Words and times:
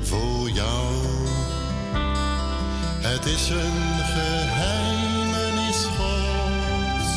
voor 0.00 0.50
jou. 0.50 0.86
Het 3.00 3.26
is 3.26 3.48
een 3.48 3.82
geheimenis 4.14 5.84
Gods. 5.96 7.10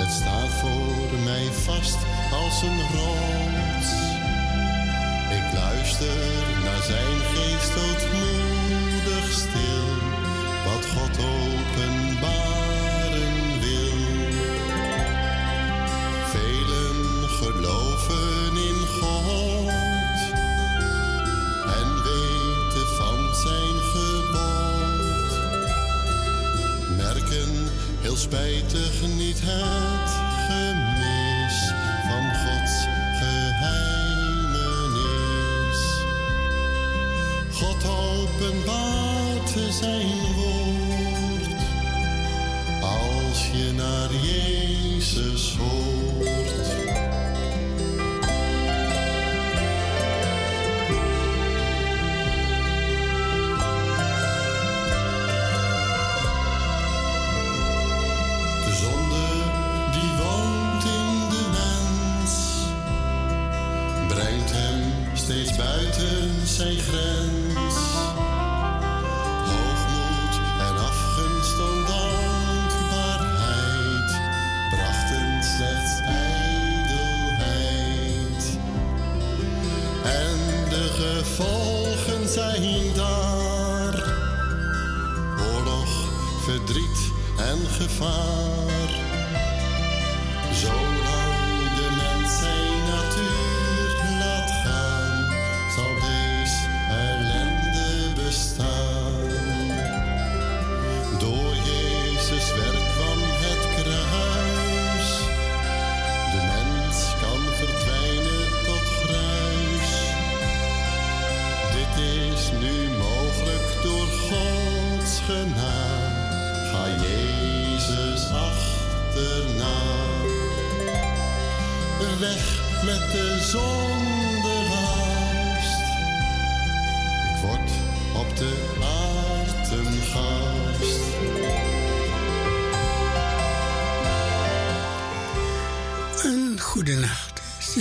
Het 0.00 0.10
staat 0.10 0.52
voor 0.60 1.18
mij 1.24 1.46
vast 1.52 1.98
als 2.32 2.62
een 2.62 2.80
rots. 2.96 3.90
Ik 5.38 5.52
luister 5.52 6.22
naar 6.64 6.82
zijn 6.82 7.18
geest 7.34 7.72
ootmoedig 7.86 9.32
stil, 9.32 9.86
wat 10.64 10.86
God 10.86 11.18
open. 11.18 11.93
say. 39.74 40.13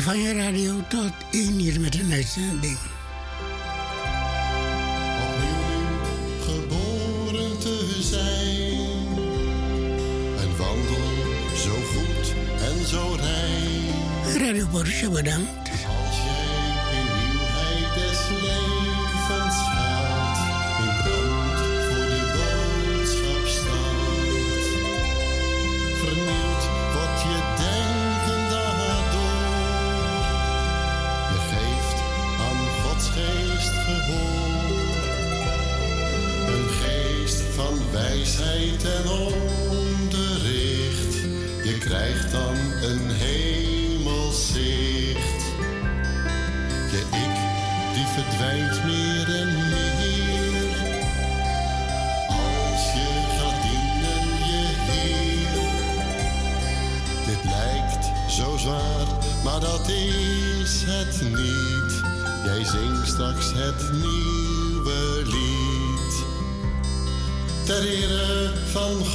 van 0.04 0.20
je 0.20 0.34
radio 0.34 0.74
tot 0.88 1.12
in 1.32 1.60
uur 1.62 1.80
met 1.80 2.00
een 2.00 2.12
uitzending. 2.12 2.78
Opnieuw 5.28 6.00
geboren 6.46 7.60
te 7.60 8.00
zijn 8.02 9.08
en 10.40 10.58
wandel 10.58 11.08
zo 11.56 11.72
goed 11.72 12.34
en 12.62 12.88
zo 12.88 13.16
rein. 13.20 14.38
Radio 14.38 14.68
Borussia 14.68 15.10
bedankt. 15.10 15.63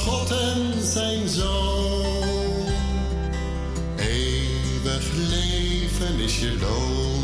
God 0.05 0.31
en 0.31 0.83
zijn 0.83 1.27
Zoon. 1.27 2.65
Eeuwig 3.97 5.11
leven 5.13 6.19
is 6.19 6.39
je 6.39 6.57
loon. 6.59 7.18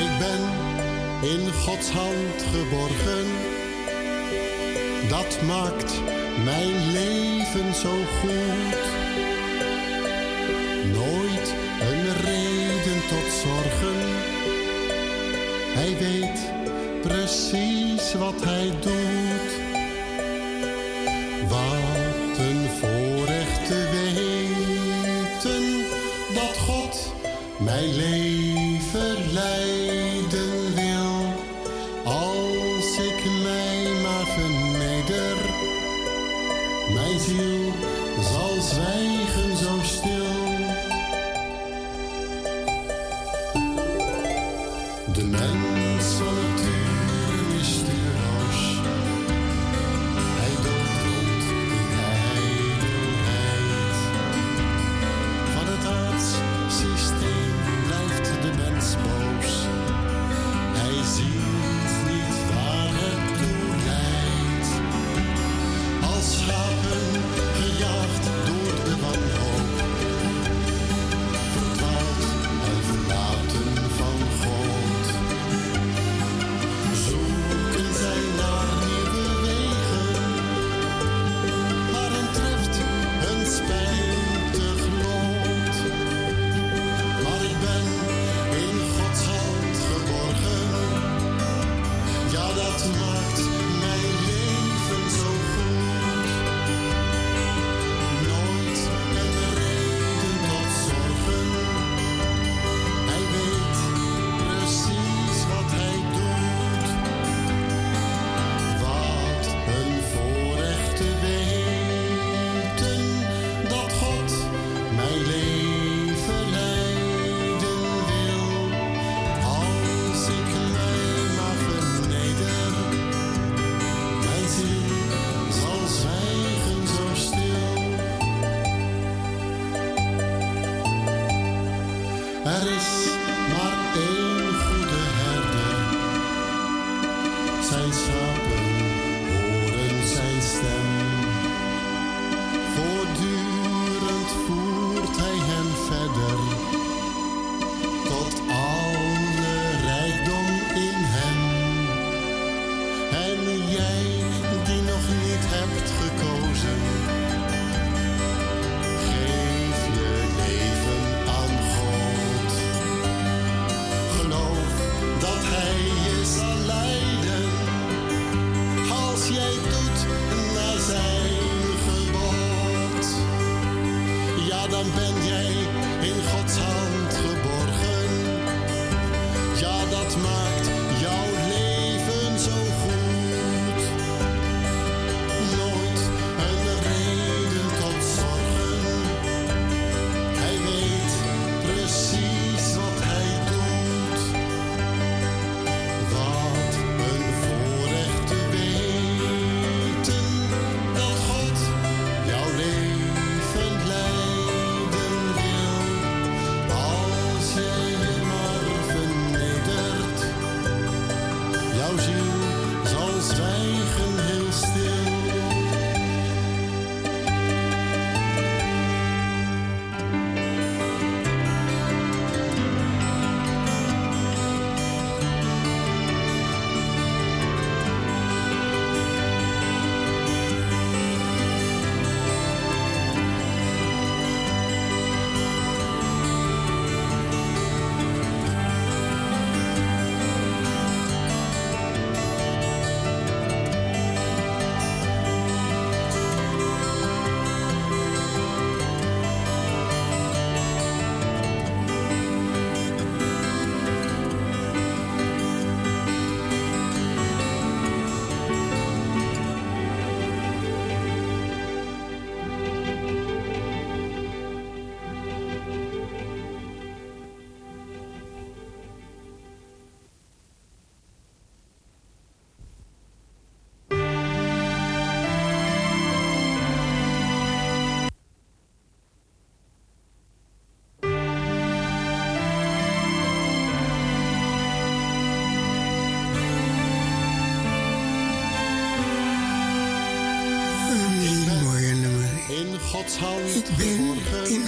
Ik 0.00 0.18
ben 0.18 0.42
in 1.30 1.52
Gods 1.52 1.90
hand 1.90 2.42
geborgen. 2.52 3.26
Dat 5.08 5.42
maakt 5.46 6.00
mijn 6.44 6.92
leven 6.92 7.74
zo 7.74 7.94
goed. 8.20 8.84
Nooit 10.92 11.54
een 11.88 12.04
reden 12.24 13.00
tot 13.08 13.32
zorgen. 13.44 13.98
Hij 15.78 15.96
weet 15.98 16.52
precies 17.02 18.14
wat 18.14 18.44
hij 18.44 18.70
doet. 18.80 19.50
Wat 21.48 22.38
een 22.38 22.68
voorrecht 22.80 23.66
te 23.66 23.88
weten 23.92 25.84
dat 26.34 26.56
God 26.58 27.12
mijn 27.58 27.94
leven 27.94 28.19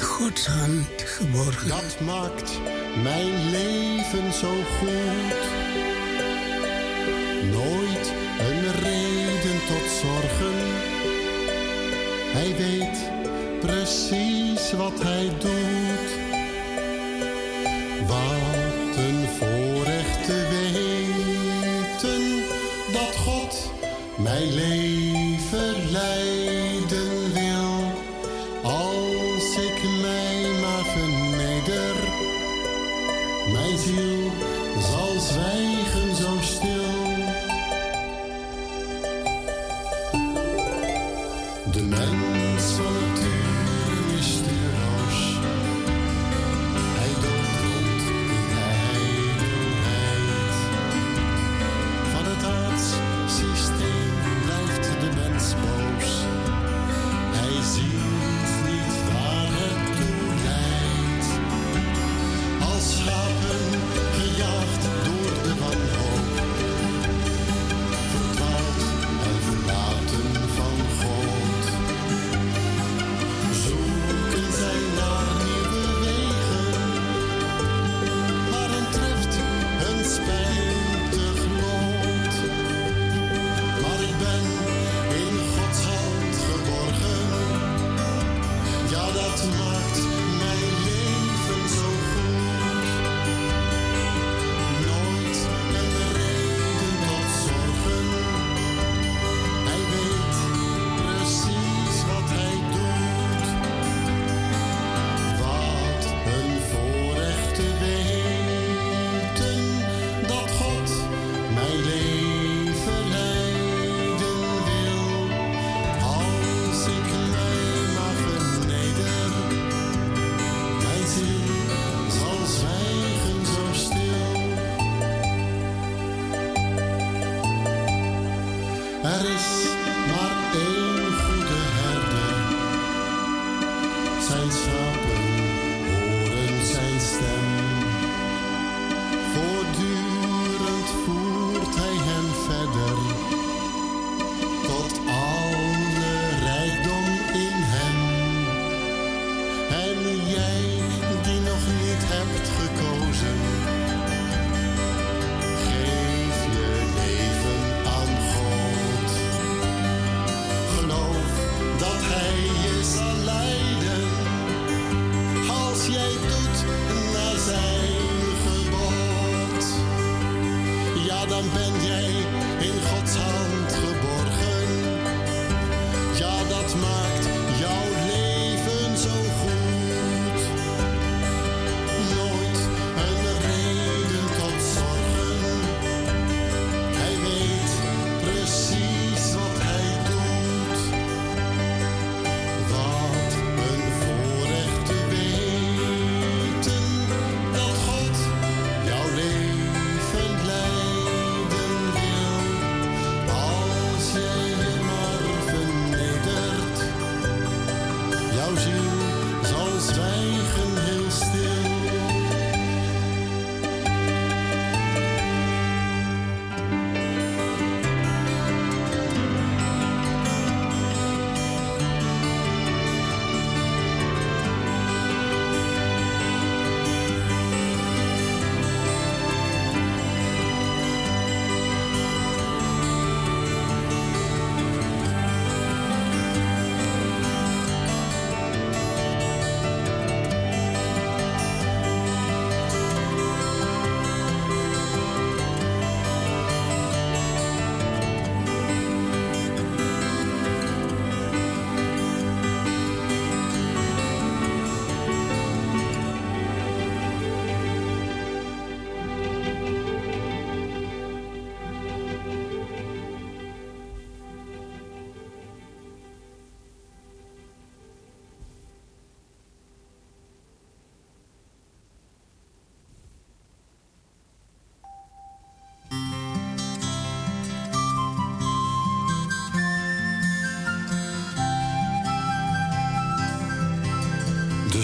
Gods 0.03 0.47
hand 0.47 1.03
geborgen. 1.05 1.69
Dat 1.69 2.01
maakt 2.01 2.61
mijn 3.03 3.51
leven 3.51 4.33
zo 4.33 4.49
goed. 4.79 5.41
Nooit 7.51 8.13
een 8.39 8.73
reden 8.73 9.59
tot 9.67 9.91
zorgen. 10.03 10.59
Hij 12.33 12.55
weet 12.57 13.11
precies 13.61 14.32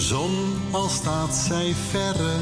zon, 0.09 0.61
al 0.71 0.89
staat 0.89 1.35
zij 1.35 1.75
verre, 1.91 2.37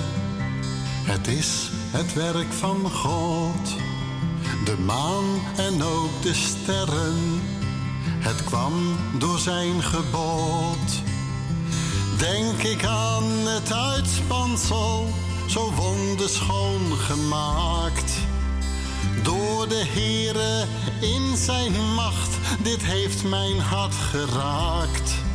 het 1.05 1.27
is 1.27 1.71
het 1.91 2.13
werk 2.13 2.53
van 2.53 2.91
God. 2.91 3.77
De 4.65 4.77
maan 4.79 5.25
en 5.57 5.83
ook 5.83 6.23
de 6.23 6.35
sterren, 6.35 7.43
het 8.19 8.45
kwam 8.45 8.73
door 9.19 9.39
zijn 9.39 9.83
gebod. 9.83 11.03
Denk 12.19 12.63
ik 12.63 12.85
aan 12.85 13.25
het 13.25 13.73
uitspansel, 13.73 15.09
zo 15.47 15.73
wonderschoon 15.73 16.97
gemaakt. 16.97 18.13
Door 19.23 19.69
de 19.69 19.85
Heere 19.87 20.65
in 21.01 21.37
zijn 21.37 21.95
macht, 21.95 22.39
dit 22.63 22.85
heeft 22.85 23.25
mijn 23.25 23.59
hart 23.59 23.95
geraakt. 23.95 25.26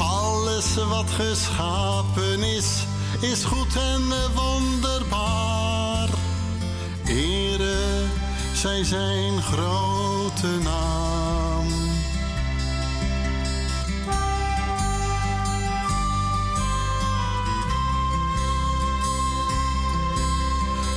Alles 0.00 0.74
wat 0.88 1.10
geschapen 1.10 2.42
is, 2.42 2.86
is 3.20 3.44
goed 3.44 3.76
en 3.76 4.02
wonderbaar. 4.34 6.08
Ere 7.06 8.08
zij 8.60 8.84
zijn 8.84 9.42
grote 9.42 10.58
naam. 10.62 11.66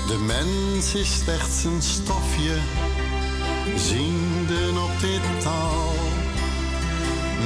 De 0.08 0.18
mens 0.18 0.96
is 0.96 1.18
slechts 1.18 1.64
een 1.64 1.82
stofje, 1.82 2.58
ziende 3.76 4.82
op 4.82 5.00
dit 5.00 5.42
tal. 5.42 5.93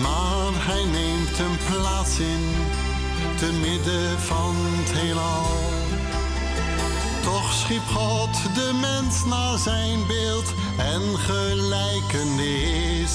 Maar 0.08 0.54
hij 0.56 0.86
neemt 0.86 1.40
een 1.40 1.58
plaats 1.72 2.20
in, 2.20 2.56
te 3.38 3.52
midden 3.62 4.20
van 4.20 4.56
het 4.58 4.92
heelal. 4.98 5.46
Toch 7.24 7.54
schiep 7.54 7.88
God 7.88 8.56
de 8.56 8.72
mens 8.82 9.26
naar 9.26 9.58
zijn 9.58 10.08
beeld 10.08 10.54
en 10.78 11.18
gelijkenis. 11.18 13.12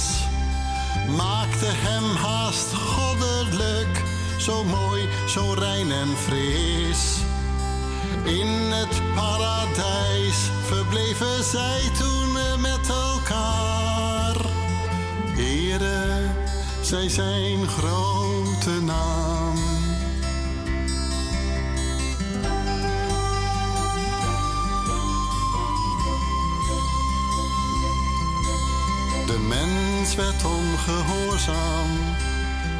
Maakte 1.16 1.66
hem 1.66 2.16
haast 2.16 2.74
goddelijk, 2.74 4.02
zo 4.38 4.64
mooi, 4.64 5.08
zo 5.28 5.52
rein 5.52 5.92
en 5.92 6.16
fris. 6.16 7.16
In 8.24 8.48
het 8.48 9.14
paradijs 9.14 10.36
verbleven 10.64 11.44
zij 11.44 11.90
toen 11.98 12.31
zij 16.92 17.08
zijn 17.08 17.68
grote 17.68 18.80
naam. 18.84 19.54
De 29.26 29.38
mens 29.48 30.14
werd 30.14 30.44
ongehoorzaam, 30.44 31.90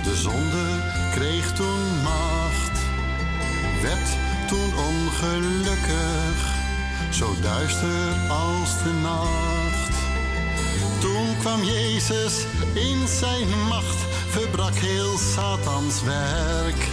de 0.05 0.17
zonde 0.17 0.93
kreeg 1.15 1.53
toen 1.53 2.03
macht, 2.03 2.79
werd 3.83 4.09
toen 4.49 4.73
ongelukkig, 4.77 6.55
zo 7.11 7.35
duister 7.43 8.29
als 8.29 8.83
de 8.83 8.93
nacht. 9.03 9.97
Toen 11.01 11.39
kwam 11.39 11.63
Jezus 11.63 12.47
in 12.75 13.09
zijn 13.09 13.49
macht, 13.69 13.99
verbrak 14.29 14.75
heel 14.75 15.19
Satans 15.19 16.03
werk. 16.03 16.89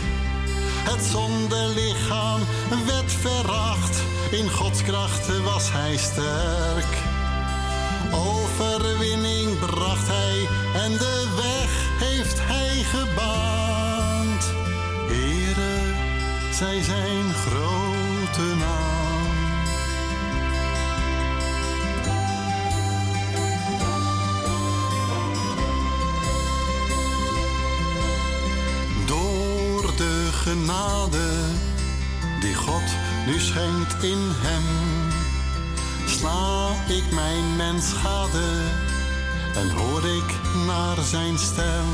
Het 0.89 1.03
zondelichaam 1.05 2.39
werd 2.85 3.11
veracht, 3.11 4.01
in 4.31 4.49
Gods 4.49 4.81
kracht 4.83 5.43
was 5.43 5.71
hij 5.71 5.97
sterk. 5.97 6.97
Overwinning 8.11 9.59
bracht 9.59 10.07
hij 10.07 10.47
en 10.83 10.91
de 10.91 11.27
weg 11.35 11.69
heeft 12.07 12.37
hij 12.41 12.83
gebaand. 12.83 14.43
Ere, 15.09 15.77
zij 16.53 16.81
zijn 16.81 17.33
grote 17.33 18.55
naam. 18.57 18.78
Nu 33.29 33.39
schenkt 33.39 34.03
in 34.03 34.31
hem 34.41 34.63
sla 36.05 36.69
ik 36.87 37.11
mijn 37.11 37.55
mens 37.55 37.91
gade 37.93 38.49
en 39.55 39.69
hoor 39.69 40.05
ik 40.05 40.33
naar 40.65 41.03
zijn 41.03 41.37
stem. 41.37 41.89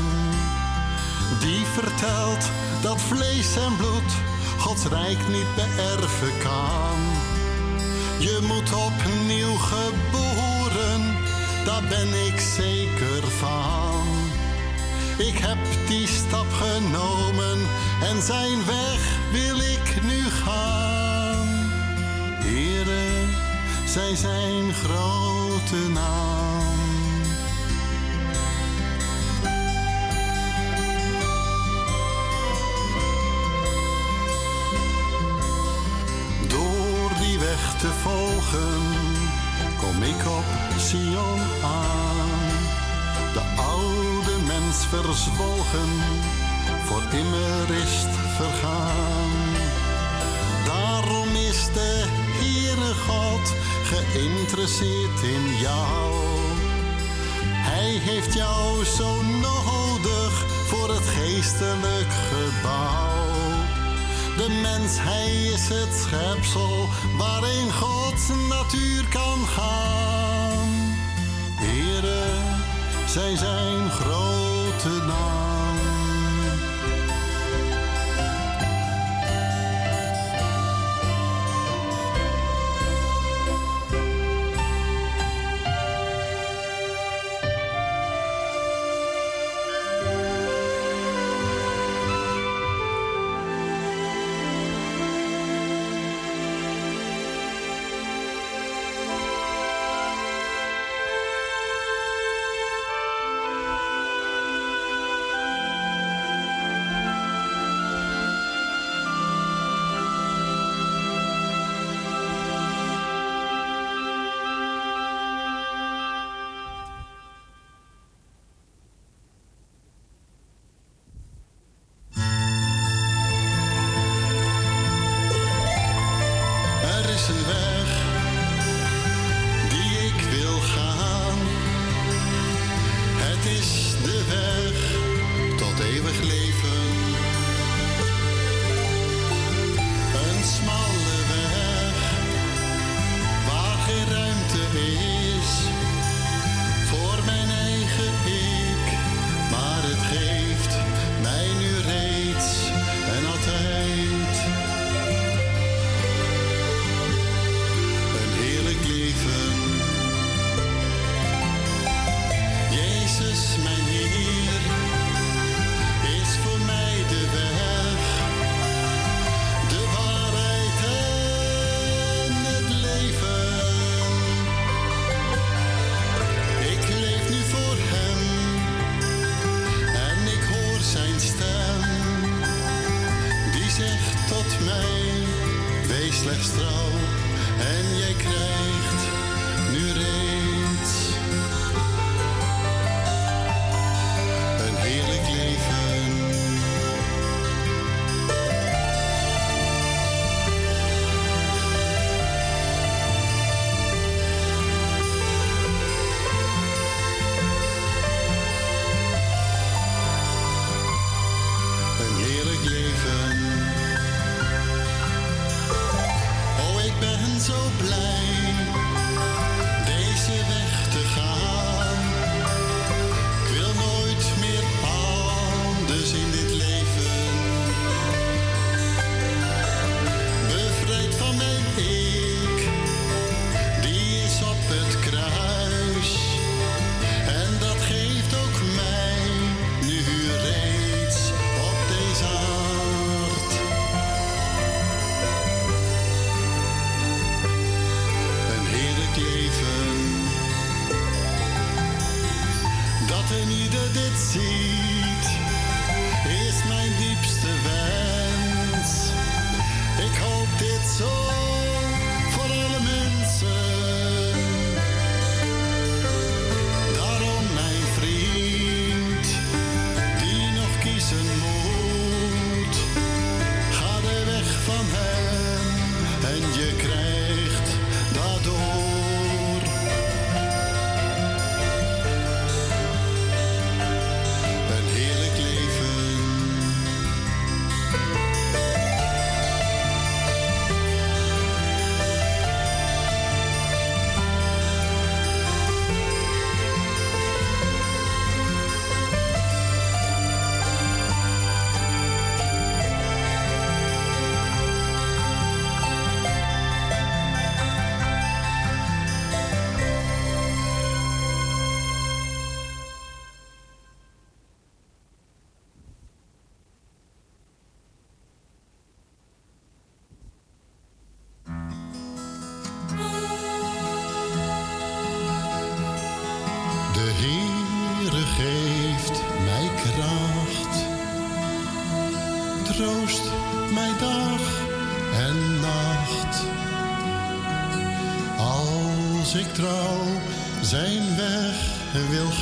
Die 1.40 1.64
vertelt 1.64 2.50
dat 2.82 3.00
vlees 3.00 3.56
en 3.56 3.76
bloed 3.76 4.12
Gods 4.58 4.84
rijk 4.84 5.18
niet 5.28 5.54
beërven 5.54 6.38
kan. 6.42 6.98
Je 8.18 8.38
moet 8.42 8.72
opnieuw 8.72 9.56
geboren, 9.56 11.02
daar 11.64 11.82
ben 11.88 12.26
ik 12.26 12.40
zeker 12.40 13.30
van. 13.38 14.04
Ik 15.18 15.38
heb 15.38 15.58
die 15.88 16.06
stap 16.06 16.52
genomen 16.52 17.58
en 18.02 18.22
zijn 18.22 18.64
weg 18.66 19.00
wil 19.32 19.60
ik 19.60 20.02
nu 20.02 20.22
gaan. 20.30 21.05
Zij 23.96 24.14
zijn 24.14 24.72
grote 24.74 25.88
naam. 25.88 26.78
Door 36.48 37.10
die 37.20 37.38
weg 37.38 37.74
te 37.78 37.88
volgen, 38.02 38.82
kom 39.78 40.02
ik 40.02 40.26
op 40.26 40.78
Sion 40.78 41.40
aan. 41.62 42.50
De 43.32 43.62
oude 43.62 44.44
mens 44.46 44.76
verzwolgen, 44.76 45.90
voor 46.84 47.02
immer 47.12 47.76
is 47.82 48.02
het 48.02 48.16
vergaan. 48.36 49.30
Daarom 50.66 51.28
is 51.28 51.66
de 51.74 52.04
Heere 52.40 52.94
God 52.94 53.54
geïnteresseerd 53.86 55.22
in 55.22 55.58
jou. 55.60 56.14
Hij 57.70 57.90
heeft 57.90 58.34
jou 58.34 58.84
zo 58.84 59.22
nodig 59.22 60.44
voor 60.66 60.88
het 60.88 61.06
geestelijk 61.06 62.12
gebouw. 62.30 63.16
De 64.36 64.48
mens, 64.62 64.92
hij 64.98 65.32
is 65.54 65.68
het 65.68 65.94
schepsel 66.02 66.88
waarin 67.16 67.72
Gods 67.72 68.28
natuur 68.48 69.08
kan 69.08 69.46
gaan. 69.46 70.68
Here, 71.54 72.24
zij 73.06 73.36
zijn 73.36 73.90
grote 73.90 75.04
naam. 75.06 75.35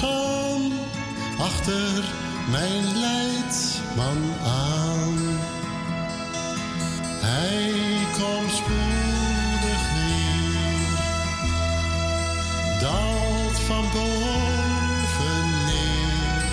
gaan 0.01 0.73
achter 1.39 2.05
mijn 2.51 2.99
leidsman 2.99 4.23
aan. 4.45 5.19
Hij 7.21 7.73
komt 8.19 8.53
spoedig 8.53 9.83
neer, 9.95 10.99
daalt 12.81 13.59
van 13.67 13.85
boven 13.93 15.47
neer. 15.67 16.45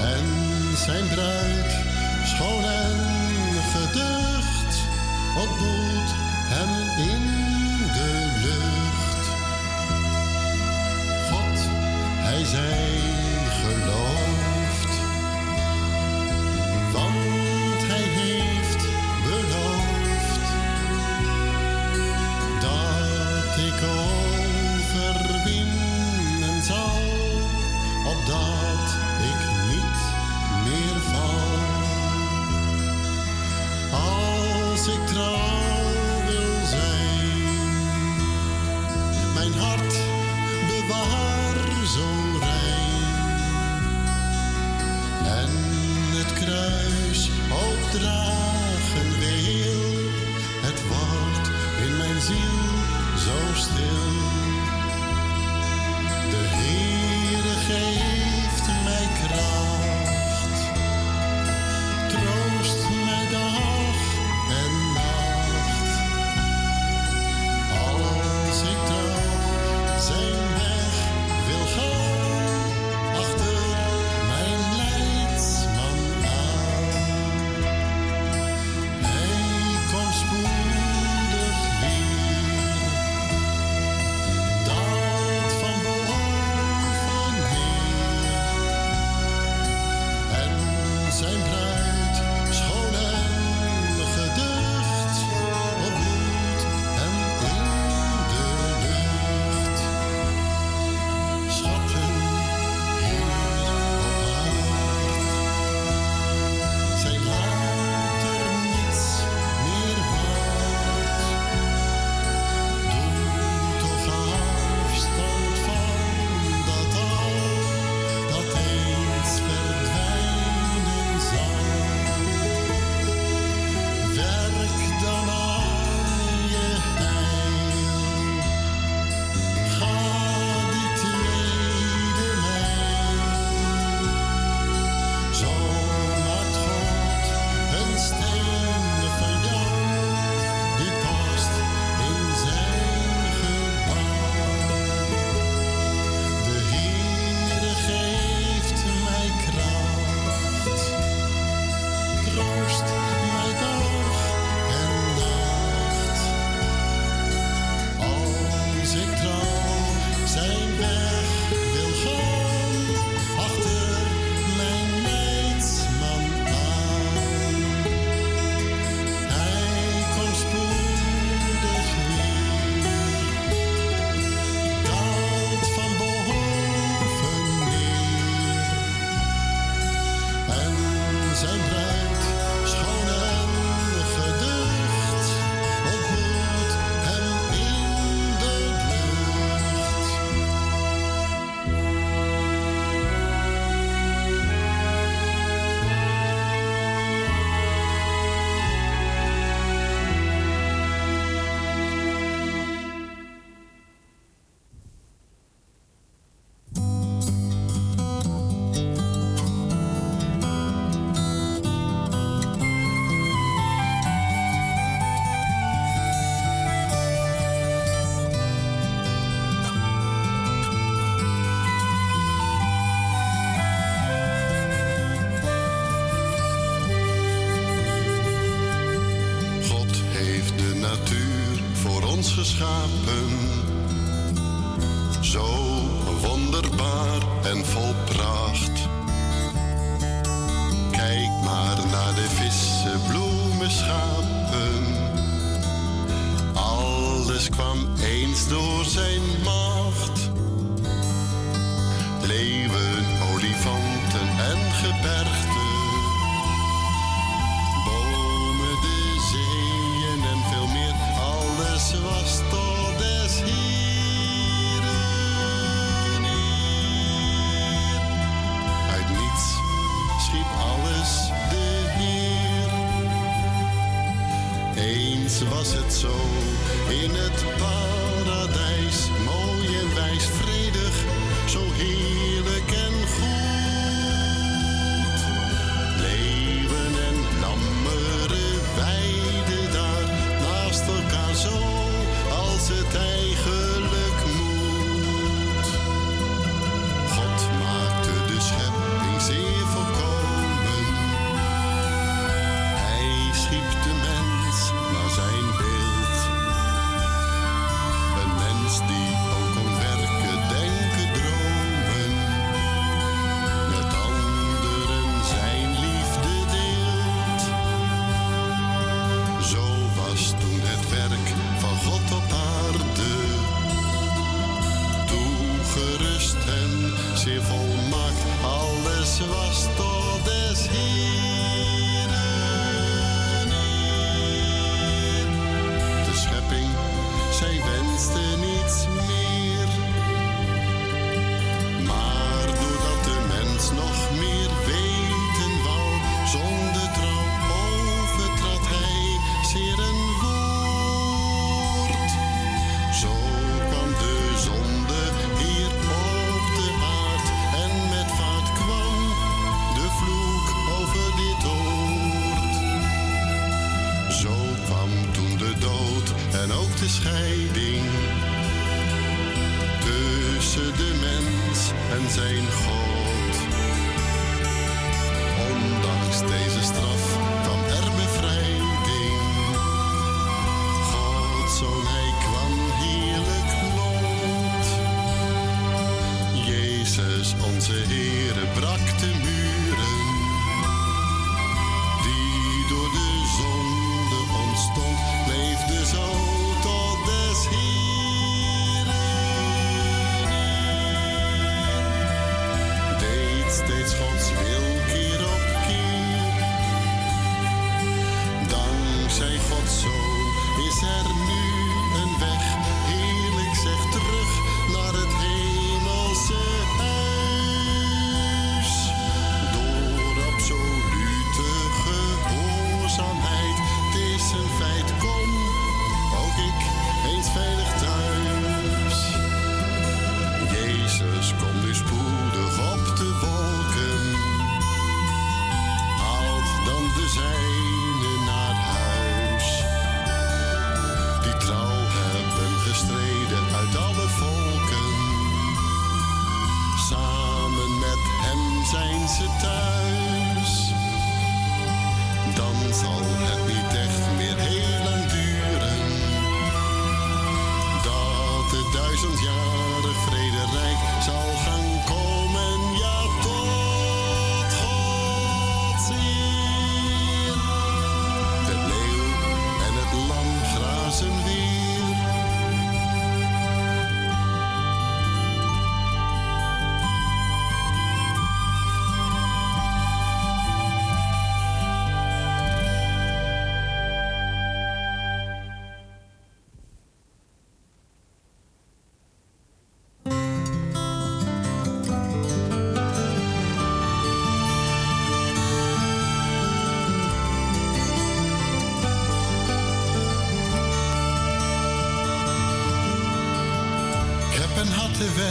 En 0.00 0.26
zijn 0.76 1.08
bruid, 1.08 1.72
schoon 2.24 2.64
en 2.64 2.98
geducht, 3.72 4.74
ontmoet 5.36 6.10
hem 6.52 6.70
in 7.08 7.24
de 7.92 8.40
lucht. 8.42 8.87
Hij 12.28 12.44
zei. 12.44 13.17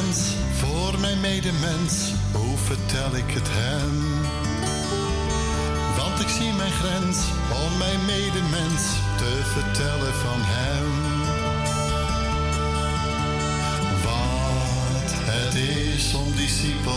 bent 0.02 0.36
voor 0.52 1.00
mijn 1.00 1.20
medemens, 1.22 2.14
hoe 2.32 2.58
vertel 2.58 3.16
ik 3.16 3.32
het 3.38 3.48
hem? 3.50 3.96
Want 5.98 6.20
ik 6.20 6.30
zie 6.30 6.54
mijn 6.54 6.72
grens 6.72 7.18
om 7.66 7.78
mijn 7.78 8.06
medemens 8.06 8.84
te 9.18 9.32
vertellen 9.56 10.14
van 10.14 10.40
hem. 10.56 10.90
Wat 14.08 15.12
het 15.32 15.56
is 15.56 16.14
om 16.14 16.36
discipel 16.36 16.97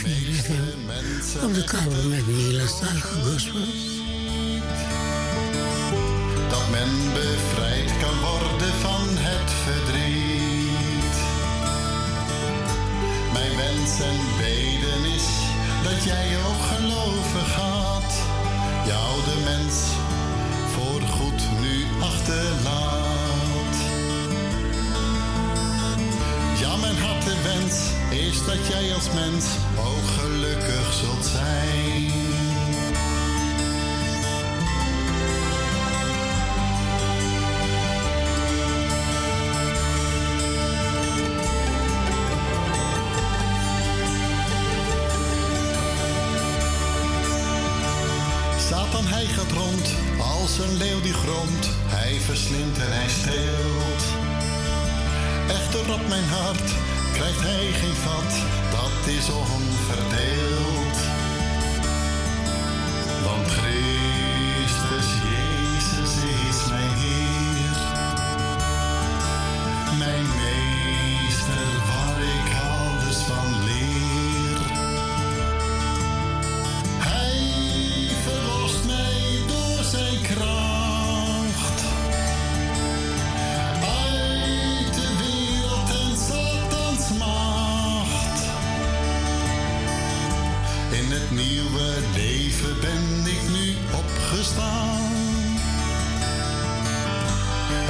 FM. 0.43 1.45
Op 1.45 1.55
de 1.55 1.65
kabel 1.65 2.09
met 2.09 2.27
Nederlandstalige 2.27 3.21
gospels. 3.21 4.03
Dat 6.51 6.71
men 6.71 6.89
bevrijd 7.13 7.91
kan 8.01 8.21
worden 8.21 8.75
van 8.81 9.07
het 9.27 9.51
verdriet. 9.65 11.17
Mijn 13.33 13.57
wens 13.57 14.01
en 14.01 14.21
beden 14.39 15.15
is 15.17 15.29
dat 15.83 16.05
jij 16.05 16.37
ook 16.47 16.63
geloven 16.63 17.47
gaat. 17.47 18.13
Jou 18.87 19.25
de 19.25 19.41
mens 19.45 19.75
voor 20.75 21.01
goed 21.01 21.61
nu 21.61 21.85
achterlaat. 22.01 22.98
Is 28.11 28.45
dat 28.45 28.67
jij 28.67 28.95
als 28.95 29.11
mens 29.15 29.45
ook 29.79 30.07
gelukkig 30.19 30.93
zult 30.93 31.25
zijn. 31.25 32.13
Satan, 48.69 49.07
hij 49.07 49.25
gaat 49.25 49.53
rond 49.53 49.95
als 50.19 50.59
een 50.59 50.77
leeuw 50.77 51.01
die 51.01 51.13
gromt. 51.13 51.69
Hij 51.87 52.21
verslindt 52.21 52.79
en 52.79 52.93
hij 52.93 53.09
steelt. 53.09 54.03
Echter 55.49 55.93
op 55.93 56.09
mijn 56.09 56.25
hart 56.25 56.88
krijgt 57.19 57.41
hij 57.41 57.73
geen 57.73 57.95
vat, 57.95 58.31
dat 58.71 59.07
is 59.07 59.31
onverdeeld. 59.31 59.68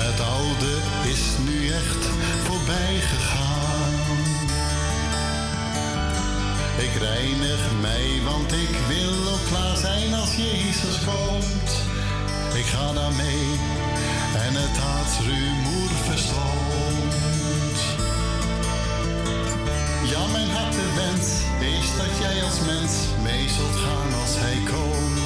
Het 0.09 0.21
oude 0.21 0.75
is 1.11 1.21
nu 1.45 1.69
echt 1.69 2.03
voorbij 2.45 3.01
gegaan. 3.01 3.93
Ik 6.77 6.95
reinig 7.01 7.61
mij, 7.81 8.21
want 8.25 8.53
ik 8.53 8.77
wil 8.89 9.33
ook 9.33 9.47
klaar 9.49 9.77
zijn 9.77 10.15
als 10.15 10.35
Jezus 10.37 10.97
komt. 11.05 11.71
Ik 12.55 12.65
ga 12.65 12.93
daarmee 12.93 13.47
en 14.47 14.55
het 14.55 14.77
haatsrumoer 14.79 15.91
verstond. 16.05 17.79
Ja, 20.05 20.27
mijn 20.33 20.49
wens 20.95 21.29
is 21.61 21.97
dat 21.97 22.13
jij 22.21 22.43
als 22.45 22.61
mens 22.67 22.93
mee 23.23 23.49
zult 23.49 23.77
gaan 23.77 24.21
als 24.21 24.35
hij 24.37 24.59
komt. 24.73 25.18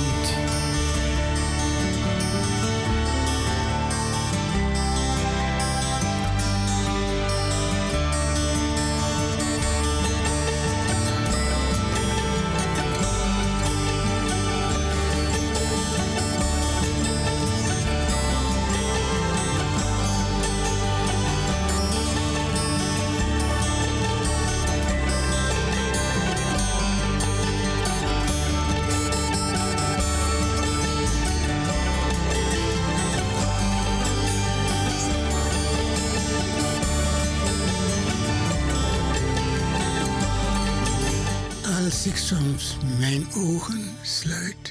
Mijn 42.99 43.27
ogen 43.35 43.97
sluit. 44.03 44.62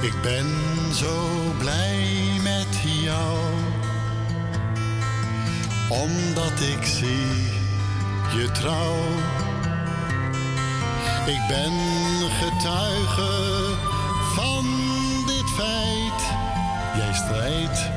Ik 0.00 0.22
ben 0.22 0.46
zo 0.94 1.28
blij 1.58 2.06
met 2.42 2.80
jou, 3.02 3.38
omdat 5.88 6.60
ik 6.60 6.84
zie 6.84 7.46
je 8.36 8.50
trouw. 8.52 8.96
Ik 11.26 11.40
ben 11.48 11.72
getuige 12.30 13.74
van 14.34 14.64
dit 15.26 15.50
feit, 15.56 16.22
jij 16.96 17.12
strijdt 17.14 17.90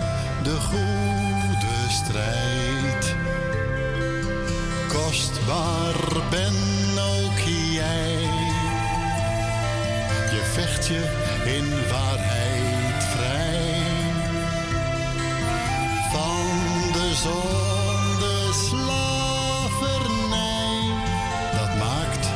de 0.43 0.57
goede 0.59 1.89
strijd. 1.89 2.80
Waar 5.45 6.29
ben 6.29 6.53
ook 6.99 7.39
jij? 7.73 8.19
Je 10.31 10.41
vecht 10.53 10.87
je 10.87 11.03
in 11.45 11.89
waarheid 11.89 13.03
vrij. 13.03 13.69
Van 16.11 16.47
de 16.91 17.13
zonde 17.15 18.53
slavernij, 18.69 20.13
dat 21.57 21.75
maakt 21.77 22.27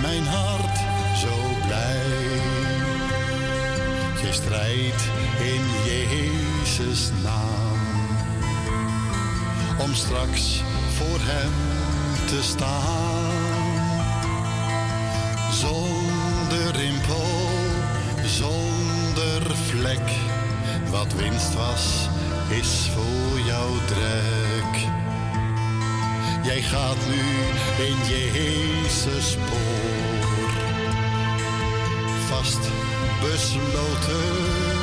mijn 0.00 0.26
hart 0.26 0.78
zo 1.16 1.34
blij. 1.66 2.04
Je 4.22 4.32
strijdt 4.32 5.02
in 5.40 5.64
Jezus 5.84 7.10
naam, 7.22 7.80
om 9.78 9.94
straks 9.94 10.62
voor 10.96 11.18
hem 11.20 11.75
te 12.26 12.42
staan. 12.42 13.84
Zonder 15.52 16.76
rimpel, 16.76 17.26
zonder 18.24 19.56
vlek. 19.56 20.10
Wat 20.90 21.12
winst 21.12 21.54
was, 21.54 22.08
is 22.48 22.90
voor 22.94 23.40
jou 23.40 23.70
drek. 23.86 24.82
Jij 26.42 26.62
gaat 26.62 27.06
nu 27.08 27.22
in 27.84 27.96
Jezus 28.08 29.30
spoor. 29.30 30.50
Vast 32.28 32.60
besloten 33.20 34.75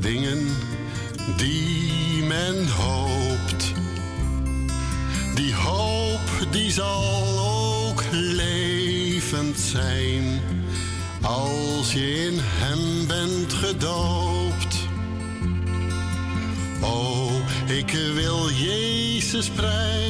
dingen 0.00 0.46
die 1.36 2.22
men 2.22 2.68
hoopt. 2.68 3.72
Die 5.34 5.54
hoop 5.54 6.20
die 6.50 6.72
zal 6.72 7.04
ook 7.38 8.02
levend 8.10 9.58
zijn 9.58 10.40
als 11.22 11.92
je 11.92 12.26
in 12.26 12.38
hem 12.40 13.06
bent 13.06 13.52
gedoopt. 13.52 14.76
O, 16.80 16.86
oh, 16.86 17.32
ik 17.76 17.90
wil 18.14 18.50
Jezus 18.50 19.48
prijzen 19.48 20.07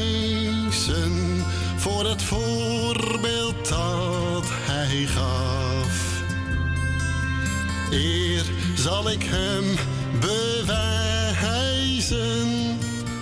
zal 9.03 9.11
ik 9.11 9.25
hem 9.25 9.65
bewijzen, 10.21 10.79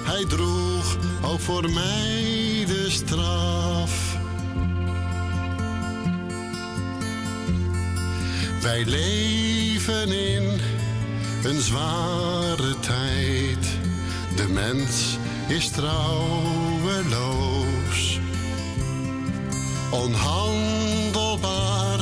hij 0.05 0.25
droeg 0.25 0.97
ook 1.23 1.41
voor 1.41 1.71
mij 1.71 2.65
de 2.67 2.87
straf. 2.89 4.17
Wij 8.63 8.85
leven 8.85 10.13
in 10.13 10.61
een 11.45 11.61
zware 11.61 12.79
tijd. 12.81 13.67
De 14.37 14.49
mens 14.49 15.17
is 15.49 15.71
trouweloos, 15.71 18.21
onhandelbaar, 19.91 22.01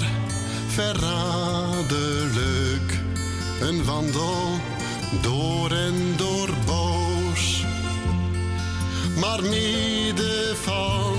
verraderlijk. 0.69 2.24
Wandel 3.85 4.61
door 5.23 5.71
en 5.71 6.15
door 6.17 6.49
boos. 6.67 7.65
Maar 9.21 9.43
midden 9.43 10.57
van 10.57 11.17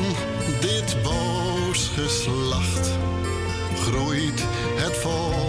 dit 0.62 0.96
boos 1.04 1.90
geslacht 1.96 2.90
groeit 3.76 4.44
het 4.76 4.98
volk 4.98 5.45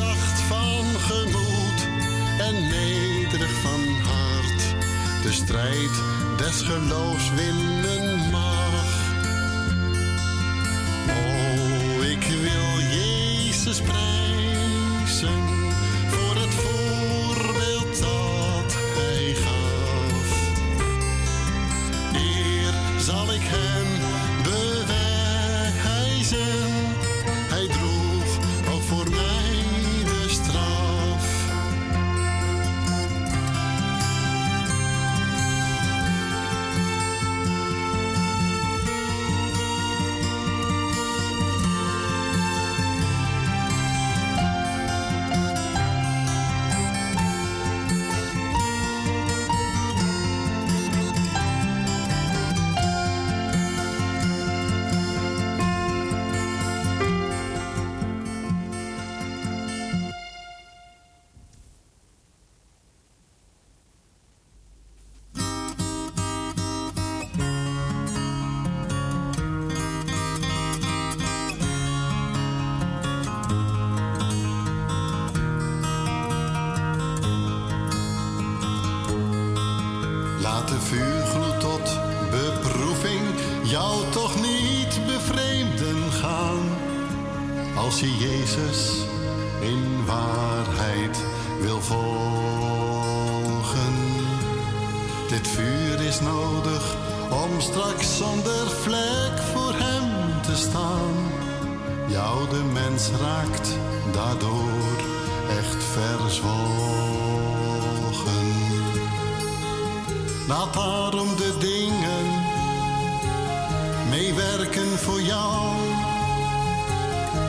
zacht 0.00 0.40
van 0.40 0.84
gemoed 1.00 1.88
en 2.38 2.68
nederig 2.68 3.52
van 3.62 3.80
hart 4.02 4.74
de 5.22 5.32
strijd 5.32 5.90
des 6.36 6.60
geloofs 6.60 7.30
winnen 7.34 8.30
mag. 8.30 8.84
Oh, 11.08 12.04
ik 12.04 12.26
wil 12.42 12.80
Jezus 12.90 13.80
prijzen 13.80 14.29
echt 106.30 106.38
verzwolgen. 106.38 108.18
Laat 110.48 110.74
daarom 110.74 111.36
de 111.36 111.56
dingen 111.58 112.26
meewerken 114.10 114.98
voor 114.98 115.20
jou. 115.20 115.76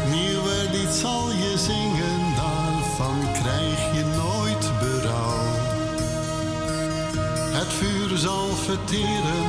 Nieuwe 0.10 0.70
lied 0.72 0.94
zal 0.94 1.32
je 1.32 1.58
zingen, 1.58 2.36
daarvan 2.36 3.20
krijg 3.42 3.94
je 3.94 4.04
nooit 4.06 4.72
berouw. 4.80 5.50
Het 7.52 7.74
vuur 7.74 8.18
zal 8.18 8.48
verteren 8.48 9.46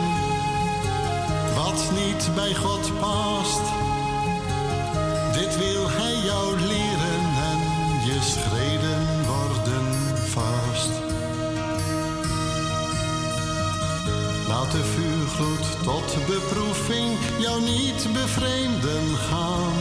wat 1.55 1.91
niet 1.95 2.35
bij 2.35 2.55
God 2.55 2.99
past. 3.01 3.82
Laat 14.63 14.73
de 14.73 14.85
vuurgloed 14.85 15.83
tot 15.83 16.27
beproeving 16.27 17.19
jou 17.39 17.63
niet 17.63 18.09
bevreemden 18.13 19.17
gaan. 19.17 19.73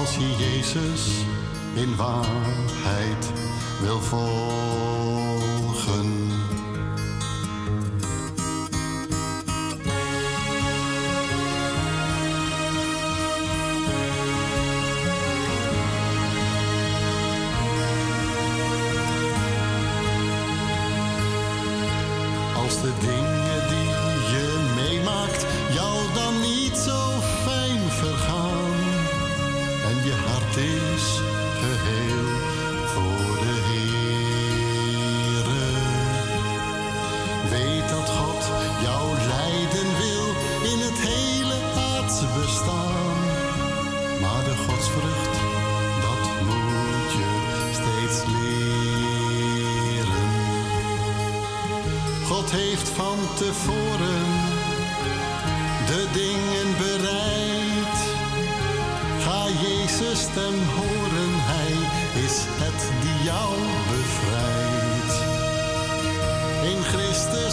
Als 0.00 0.16
je 0.16 0.36
Jezus 0.38 1.10
in 1.74 1.96
waarheid 1.96 3.32
wil 3.80 4.00
volgen. 4.00 4.65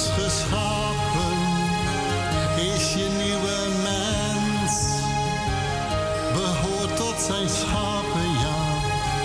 is 0.03 0.23
geschapen, 0.23 1.37
is 2.55 2.93
je 2.93 3.07
nieuwe 3.17 3.57
mens. 3.83 4.73
Behoort 6.33 6.95
tot 6.95 7.19
zijn 7.19 7.49
schapen, 7.49 8.27
ja, 8.45 8.61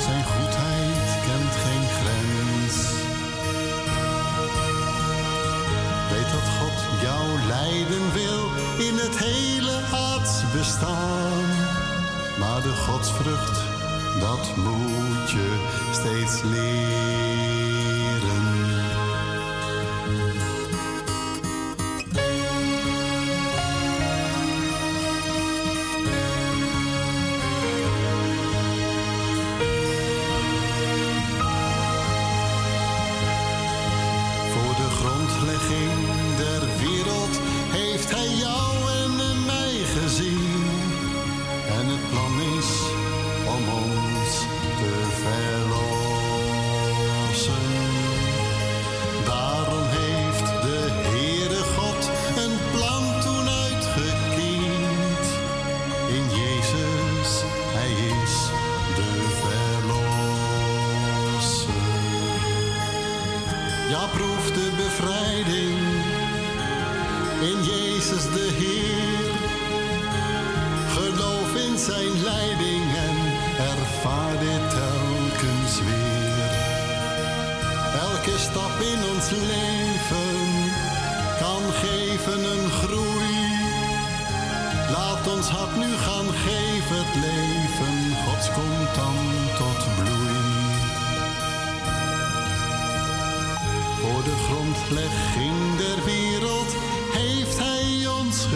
zijn 0.00 0.24
goedheid 0.24 1.08
kent 1.26 1.54
geen 1.64 1.86
grens. 1.98 2.76
Weet 6.12 6.30
dat 6.36 6.48
God 6.58 7.02
jou 7.02 7.46
leiden 7.46 8.12
wil 8.12 8.42
in 8.86 8.94
het 8.98 9.18
hele 9.18 9.80
aardsbestaan. 9.92 11.46
Maar 12.38 12.62
de 12.62 12.74
godsvrucht, 12.86 13.60
dat 14.20 14.56
moet 14.56 15.30
je 15.30 15.48
steeds 15.92 16.42
leren. 16.42 16.87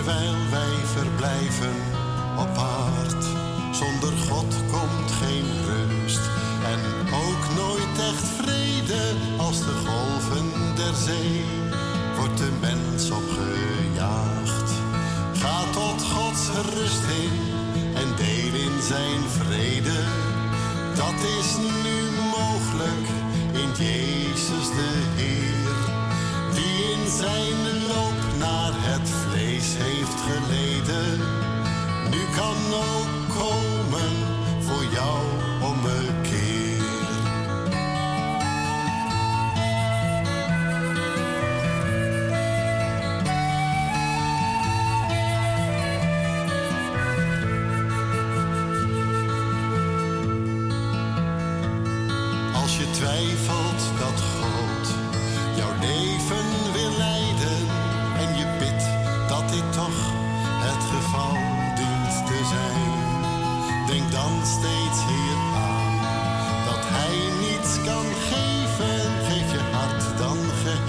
Zijn 0.05 0.35
rust 1.19 1.80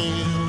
in 0.01 0.40